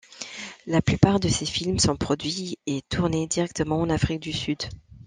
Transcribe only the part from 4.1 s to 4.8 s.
du Sud.